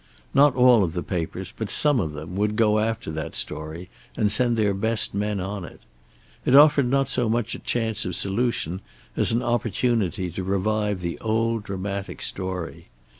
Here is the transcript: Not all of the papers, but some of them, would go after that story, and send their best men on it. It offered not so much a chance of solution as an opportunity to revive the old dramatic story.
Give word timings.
Not 0.33 0.55
all 0.55 0.83
of 0.83 0.93
the 0.93 1.03
papers, 1.03 1.53
but 1.55 1.69
some 1.69 1.99
of 1.99 2.13
them, 2.13 2.35
would 2.35 2.55
go 2.55 2.79
after 2.79 3.11
that 3.11 3.35
story, 3.35 3.87
and 4.17 4.31
send 4.31 4.57
their 4.57 4.73
best 4.73 5.13
men 5.13 5.39
on 5.39 5.63
it. 5.63 5.81
It 6.43 6.55
offered 6.55 6.87
not 6.87 7.07
so 7.07 7.29
much 7.29 7.53
a 7.53 7.59
chance 7.59 8.03
of 8.03 8.15
solution 8.15 8.81
as 9.15 9.31
an 9.31 9.43
opportunity 9.43 10.31
to 10.31 10.43
revive 10.43 11.01
the 11.01 11.19
old 11.19 11.63
dramatic 11.65 12.23
story. 12.23 12.87